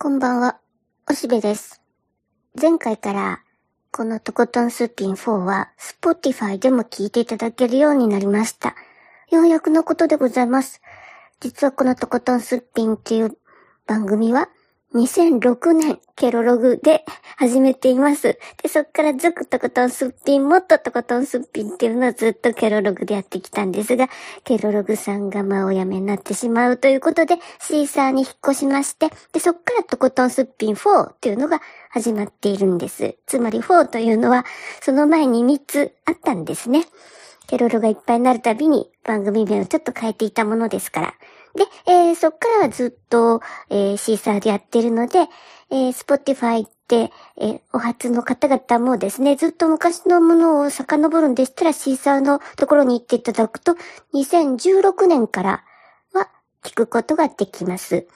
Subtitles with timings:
[0.00, 0.60] こんばんは、
[1.10, 1.82] おしべです。
[2.54, 3.42] 前回から、
[3.90, 8.76] このとことんすっぴん4は、 Spotify でも聞いていただけるようになりました。
[9.28, 10.80] ようやくのことでございます。
[11.40, 13.36] 実はこのとことんすっぴんっていう
[13.88, 14.48] 番組は、
[14.94, 17.04] 2006年、ケロログで
[17.36, 18.38] 始めています。
[18.62, 24.08] で、そっからずっとことんすっぴん、もっととことんすっぴんっていうのをずっとケロログでやってきたんですが、
[24.44, 31.60] ケロログさんがまあお辞めになってしまうということで、 Seesaa に引っ越しまして、で、そっからとことんすっぴん4っていうのが
[31.90, 33.14] 始まっているんです。
[33.26, 34.46] つまり4というのは、
[34.80, 36.86] その前に3つあったんですね。
[37.48, 41.14] ケロログがいっぱいになるたびに番組名をちょっと変えていたものですから。
[41.54, 45.20] で、えー、そっからはずっと、えー、 Seesaa でやってるので、
[45.70, 53.76] えー、 Spotify って、えー、お初の方々もですね、ずっと昔のものを遡るんでしたら、 Seesaa のところに行っていただくと、
[54.12, 55.64] 2016年から
[56.12, 56.28] は
[56.62, 58.06] 聞くことができます。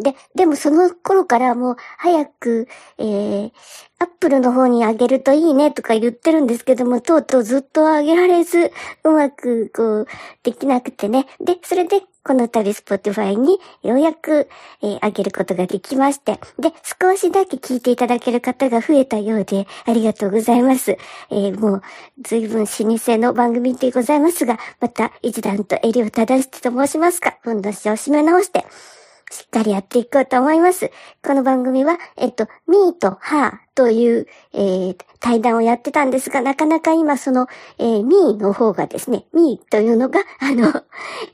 [0.00, 2.68] で、でもその頃からもう早く、
[2.98, 3.52] えー、
[3.98, 8.72] アップルの方にあげるといいねとか言ってるんですけども、とうとうずっとあげられず、
[9.04, 10.06] うまくこう、
[10.42, 11.26] できなくてね。
[11.40, 14.48] で、それでこの度 Spotify にようやく、
[14.82, 16.38] えー、あげることができまして。
[16.58, 20.96] で、少しだけ聞いていただける方が増えたようで、ありがとうございます。
[21.30, 21.82] えー、もう、
[22.22, 28.64] 随分老舗の番組でございますが、また一段と襟を正してと申しますか、ふんどしを締め直して、
[29.30, 30.90] しっかりやっていこうと思います。
[31.22, 37.46] この番組は、えっと、ミーとハーという、えー、対談をやってたんですが、なかなか今その、
[37.78, 40.82] えー、ミーの方がですね、ミーというのが、 あの、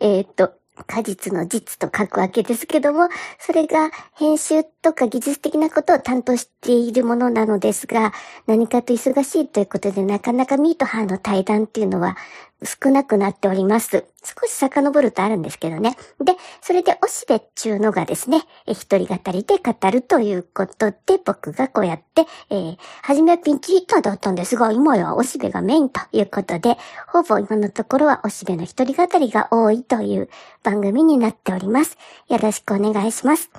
[0.00, 0.52] えー、っと、
[0.86, 3.08] 果実の実と書くわけですけども、
[3.39, 8.12] それが編集とか技術的なことを担当しているものなのですが、
[8.47, 12.19] 何かと忙しいということで、なかなかミートハーの対談っていうのは
[12.64, 14.06] 少なくなっております。
[14.24, 15.96] 少し遡るとあるんですけどね。
[16.24, 30.28] で、それでおしべっちゅうのがですね、一人語りで語るということで、僕がこうやって、えー、初めはピンチヒッターだったんですが、今やおしべがメインということで、ほぼ今のところはおしべの一人語りが多いという
[30.62, 31.98] 番組になっております。
[32.28, 33.50] よろしくお願いします。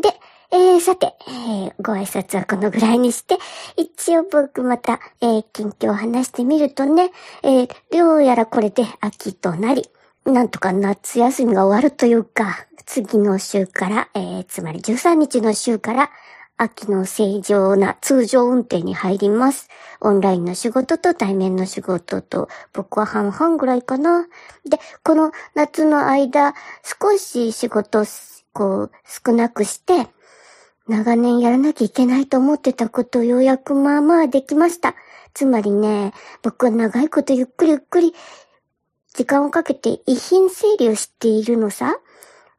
[0.00, 0.10] で、
[0.56, 3.36] えー、さて、えー、ご挨拶はこのぐらいにして、
[3.76, 7.10] 一応僕また、えー、近況を話してみるとね、
[7.42, 9.90] えー、どうやらこれで秋となり、
[10.24, 16.10] なんとか夏休みが終わるというか、次の週から、えー、つまり13日の週から、
[16.56, 19.68] 秋の正常な通常運転に入ります。
[20.00, 24.26] オンラインの仕事と対面の仕事と、僕は半々ぐらいかな。
[24.64, 28.04] で、この夏の間、少し仕事、
[28.54, 30.08] こう、少なくして、
[30.88, 34.94] 長年やらなきゃいけないと思ってたことをようやくまあまあできました。
[35.34, 38.14] つまりね、僕は長いことゆっくりゆっくり
[39.12, 41.96] 時間をかけて遺品整理をしているのさ。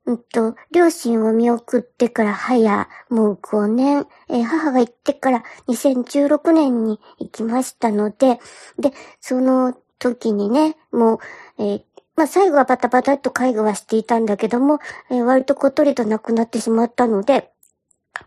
[0.08, 8.40] うんと、両親を見送ってから早、もう5年、えー、母が行ってから2016年に行きましたので、
[8.80, 11.20] で、その時にね、もう、
[11.58, 11.82] えー、
[12.16, 14.80] まあ、最後はバタバタっと介護はしていたんだけども、
[15.12, 17.52] えー、割とこっとりと亡くなってしまったので、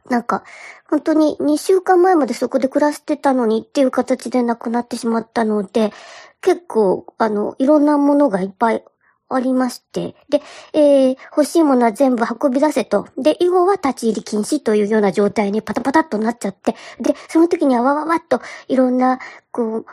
[0.09, 0.45] なんか、
[0.89, 5.93] 本当に2週間前までそこで暮らしてたのにっていう形で亡くなってしまったので、
[6.41, 8.85] 結構、あの、いろんなものがいっぱい
[9.31, 10.17] ありまして。
[10.29, 10.43] で、
[10.73, 13.07] えー、欲しいものは全部運び出せと。
[13.17, 16.75] で、以後は立ち入り禁止というような状態にパタパタっとなっちゃって。
[17.01, 19.21] で、その時にはわわわっといろんな、
[19.53, 19.85] こ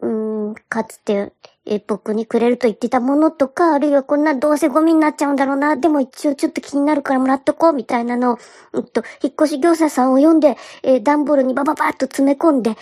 [0.00, 1.32] う、うん、かつて、
[1.66, 8.38] え僕にくれると言ってたものとか、あるいはこんなどうせゴミになっちゃうんだろうな、でも一応ちょっと気になるからもらっとこう、みたいなのを、
[8.72, 12.78] うんと、引っ越し業者さんを読んで、えー、段ボールにバババッと詰め込んで、で、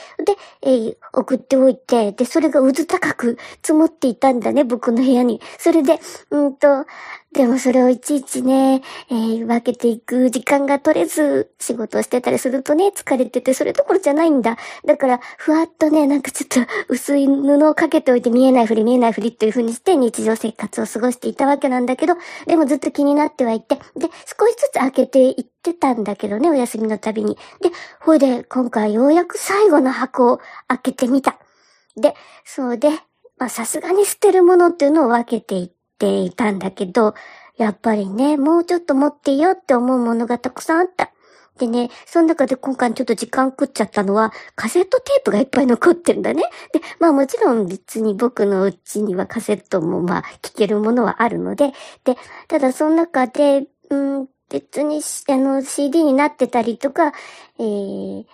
[0.63, 5.41] えー、送っておいて、で、それが渦高く積もっていたんだね、僕の部屋に。
[5.59, 5.99] それで、
[6.31, 6.85] うんと、
[7.35, 8.81] でもそれをいちいちね、
[9.11, 14.57] えー、分けていく時間が取れず、仕事をしてたりするとね、疲れてて、それどころじゃないんだ。
[14.87, 22.15] だから、ふわっとね、なんかちょっと薄い布をかけておいて見えないふり見えないふりっていう風にして日常生活を過ごしていたわけなんだけど、
[22.47, 23.83] でもずっと気になってはいて、で、
[24.27, 27.37] 少しずつ開けていってたんだけどね、お休みのたびに。
[27.61, 31.37] で、ほいで、今回ようやく最後の箱を開けてみた。
[31.97, 32.15] で、
[32.45, 32.91] そうで、
[33.39, 35.74] まあさすがに捨てるものっていうのを分けてい
[36.05, 37.15] て、いたんだけど、
[37.57, 41.11] やっぱりね、もうちょっと持っていよって思うものがたくさんあった。
[41.59, 46.43] でね、その中で今回ちょっと時間食っちゃったのは、カセットテープがいっぱい残ってるんだね。
[46.73, 51.73] で、まあもちろん別に僕のうちにはカセットもまあ聞けるものはあるので、
[52.05, 52.17] で、
[52.49, 57.13] ただその中で、うん、別にあの CD になってたりとか、
[57.59, 58.25] えー、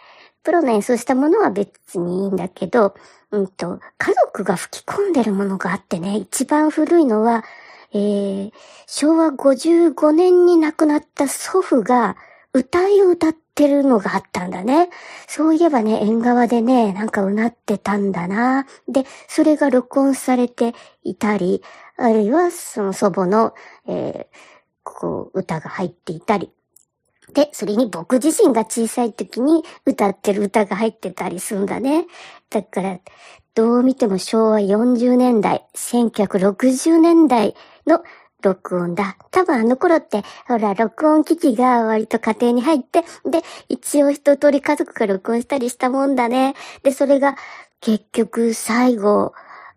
[0.43, 2.95] プロの演奏したものは別にいいんだけど、
[3.31, 7.45] うんと、家族が吹き込んでるものがあってね、一番古いのは、
[7.93, 8.53] えー、
[8.87, 12.17] 昭和55年に亡くなった祖父が
[12.53, 14.91] 歌いを歌ってるのがあったんだね。
[15.29, 18.67] そういえばね、縁側でね、なんかうなってたんだな。
[18.89, 21.63] で、それが録音されていたり、
[21.97, 23.55] あるいはその祖母の、
[23.87, 24.37] えー、
[24.83, 26.51] こう、歌が入っていたり。
[27.33, 32.07] で、それに僕自身が小さい時に歌ってる歌が入ってたりするんだね。
[32.51, 32.99] だから、
[33.55, 37.55] どう見ても昭和40年代、1960年代
[37.87, 38.03] の
[38.43, 39.17] 録音だ。
[39.31, 46.55] 多分あの頃って、ほら、録音機器が割と家庭に入って、で、一応一通り家族が録音したりしたもんだね。
[46.83, 47.37] で、それが
[47.81, 49.33] 結局最後、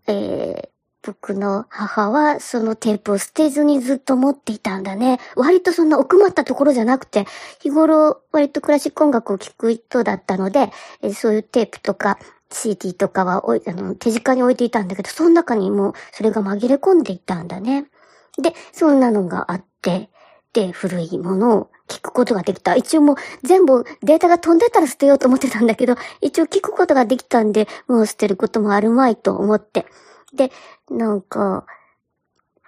[0.08, 0.70] えー、
[1.06, 5.20] 僕の母はそのテープを捨てずにずっと持っていたんだね。
[5.36, 7.26] 割とそんな奥まったところじゃなくて、
[7.60, 10.72] 日頃割とクラシック音楽を聴く人だったので、
[11.02, 12.20] えそういうテープとか
[12.50, 17.88] CD とかはあの手近に置いていたんだけど、その中にもそれが紛れ込んでいたんだね。
[18.42, 20.10] で、そんなのがあって、
[20.54, 22.78] で、古いものを聞くことができた。
[22.78, 29.86] 一応もう全部データが飛んでたら捨てようと思ってたんだけど、一応聞くことができたんで、もう捨てることもあるまいと思って。
[30.34, 30.52] で、
[30.90, 31.66] なんか、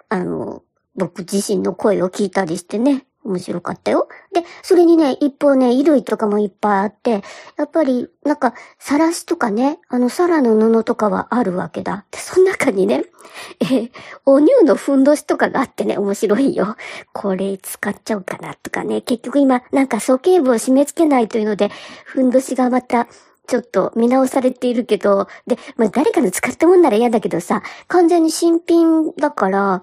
[0.08, 0.62] あの、
[0.94, 4.08] 僕自身の声を聞いたりしてね、面白かったよ。
[4.32, 7.22] で、それにね、一方ね、衣類とかもいっぱいあって、
[7.56, 12.04] やっぱり、なんか、さらしとかね、あの、サラの布とかはあるわけだ。
[12.10, 13.04] で、その中にね、
[13.60, 13.90] えー、
[14.24, 16.76] お乳のふんどしとかがあってね、面白いよ。
[17.12, 19.00] これ使っちゃおうかなとかね。
[19.02, 21.70] 結局今、なんか鼠径部を締め付けないというので、
[22.04, 23.08] ふんどしがまた、
[23.46, 29.82] ちょっと見直されているけど、で、まあ、誰かの使ったもんなら嫌だけどさ、完全に新品だから、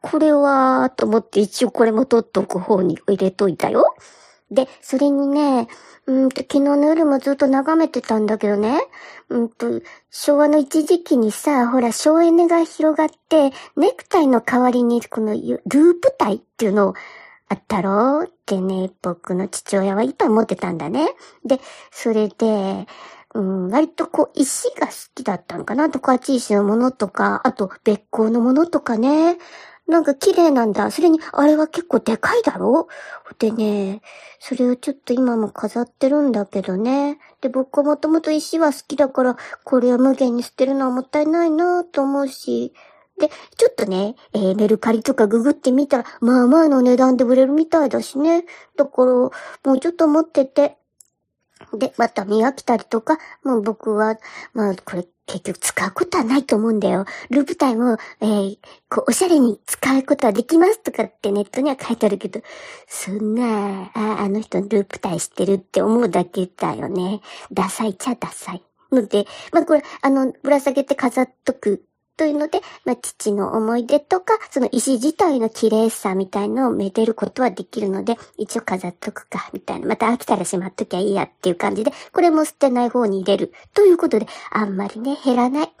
[0.00, 3.94] これは、と思って一応これも取っとく方に入れといたよ。
[4.50, 5.68] で、それにね、
[6.06, 8.78] うんと、昨日の夜もずっと眺めてたんだけどね、
[9.30, 9.80] うんと、
[10.10, 15.60] 昭和の一時期にさ、ほら、省エネが広がって、ネクタイの代わりに、このルー
[16.00, 16.94] プタイっていうのを、
[17.48, 21.08] あったろうってね、僕の父親はいっぱい持ってたんだね。
[21.44, 21.60] で、
[21.90, 22.86] それで、
[23.34, 29.38] うん、割とこう、石が好きだったのかな十勝石のものとか、あと、別光のものとかね。
[29.86, 30.90] なんか綺麗なんだ。
[30.90, 32.88] それに、あれは結構でかいだろ
[33.38, 34.00] でね、
[34.38, 37.18] それをちょっと今も飾ってるんだけどね。
[37.42, 42.72] で、僕はもともと石は好きだから、これを無限に捨てるのはもったいないなと思うし。
[43.18, 48.44] で、ちょっとね、えー、メルカリとかググってみたら、まあまあの値段で売れるみたいだしね。
[48.76, 49.30] だから、も
[49.64, 50.76] うちょっと持ってて。
[51.72, 54.16] で、また見飽きたりとか、もう僕は、
[54.52, 57.06] まあこれ結局使うことはないと思うんだよ。
[57.30, 58.58] ループタイムを、えー、
[58.90, 62.40] こう、おしゃれに使うことはできますとかってネットには書いてあるけど、
[62.86, 67.20] そんな、あ、あの人ループタイしてるって思うだけだよね。
[67.52, 68.62] ダサいちゃダサい。
[68.92, 71.84] ので、まあこれ、あの、ぶら下げて飾っとく
[72.16, 79.88] というので、まあ、父の思い出とか、その石自体の綺麗さみたいのをめでることはできるので、一応飾っとくか、みたいな。
[79.88, 83.52] また飽きたらしまっときゃいいやっていう感じで、これも捨てない方に入れる。
[83.74, 85.72] ということで、あんまりね、減らない。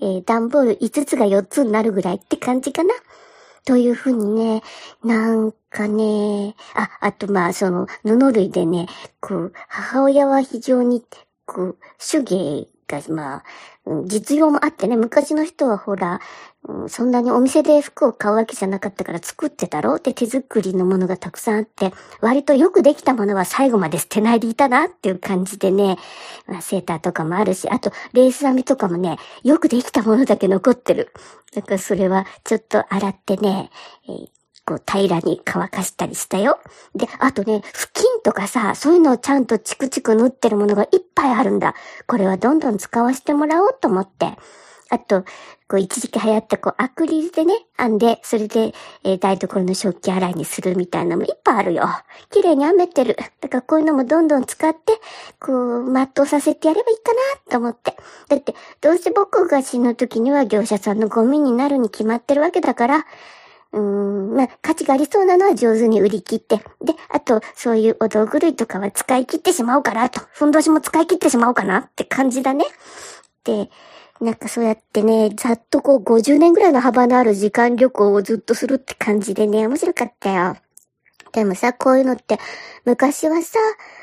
[0.00, 2.94] えー、段ボール5つが4つになるぐらいって感じかな。
[3.64, 4.62] というふうにね、
[5.04, 8.88] なんかね、あ、あとまあ、その、布類でね、
[9.20, 11.02] こう、母親は非常に、
[11.46, 13.44] こう、手芸が、まあ、
[14.06, 16.20] 実用もあってね、昔の人はほら、
[16.88, 25.98] そんなにお店で服を買うわけじゃなかったから作ってたろうって手作りのものがたくさんあって、割とよくできたものは最後まで捨てないでいたなっていう感じでね、
[26.46, 31.12] ま、セーターとかもあるし、あとレース編みとかもね、よくできたものだけ残ってる。
[31.54, 33.70] だからそれはちょっと洗ってね、
[34.08, 36.58] えこう平らに乾かしたりしたよ。
[36.94, 41.74] で、あとね、布巾とかさ、そういうのをちゃんとチクチク縫ってるものがいっぱいあるんだ。
[42.06, 44.36] これはどんどん使わせてもらおうと思って。
[44.90, 45.24] あと、
[45.68, 48.72] こう一時期流行ったこうアクリルでね、編んで、それで、
[49.04, 51.84] えー、台所の食器洗いにするみたいなのもいっぱいあるよ。
[52.30, 53.16] 綺麗に編めてる。
[53.42, 54.98] だからこういうのもどんどん使って、
[55.38, 57.20] こう、全うさせてやればいいかな
[57.50, 57.96] と思って。
[58.28, 63.06] だって、どうせ僕が死ぬ時には業者さんのゴミになるに決まってるわけだから、
[63.72, 72.64] うん、まあ、価値がありそうなのは上手に売り切って、で、あと、そういうお道具類とかは使い切ってしまおうかなと、ふんどしも使い切ってしまおうかなって感じだね。
[73.44, 73.70] で、
[74.20, 80.56] なんかそうやってね、ざっとこう50年ぐらいの幅のある時間旅行をずっとするって感じでね、面白かったよ。
[81.32, 82.38] でもさ、こういうのって、
[82.84, 83.58] 昔はさ、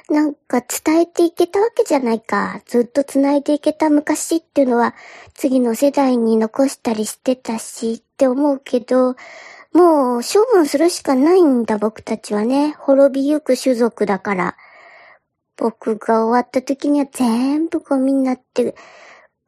[0.10, 2.62] なんか伝えていけたわけじゃないか。
[2.66, 4.96] ずっと繋いでいけた昔っていうのは、
[5.34, 9.16] 次の世代に残したりしてたしって思うけど、
[9.76, 12.72] もう処分するしかないんだ僕たちはね。
[12.80, 14.56] 滅びゆく種族だから。
[15.58, 18.74] 僕が終わった時には全部ゴミになって、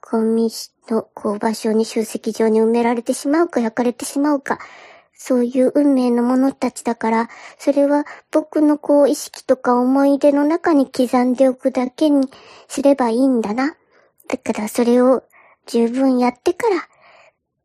[0.02, 0.50] ゴミ
[0.90, 4.60] のこう場所に集積場に埋められてしまうか焼かれてしまうか。
[5.14, 12.28] そういう運命のものたちだから、それは僕のこう意識とか思い出の中に刻んでおくだけに
[12.68, 13.78] すればいいんだな。
[14.28, 15.24] だからそれを
[15.68, 16.76] 十分やってから、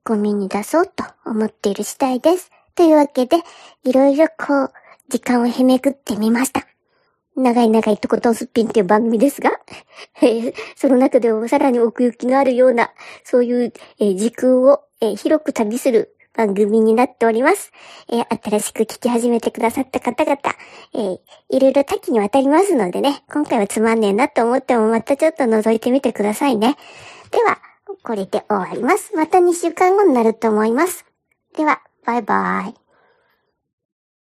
[0.04, 2.51] ゴミに出そうと思っている次第です。
[2.74, 3.36] というわけで、
[3.84, 4.72] いろいろこう、
[5.08, 6.66] 時間をへめぐってみました。
[7.36, 9.50] 長い長いとことんすっぴんっていう番組ですが、
[10.22, 12.90] えー、その中でもさらに奥行きのあるような、
[13.24, 17.72] そういう、えー、時空を、えー、広く旅する番組になっております。
[18.08, 20.38] え、新しく聞き始めてくださった方々、
[20.94, 26.76] え、いろいろ多岐にわたりますのでね、今回はつまんねえなと思ってもまたちょっと覗いてみてくださいね。
[27.30, 27.58] では、
[28.02, 29.14] これで終わります。
[29.14, 31.04] また2週間後になると思います。
[31.56, 32.81] では、バイバイ。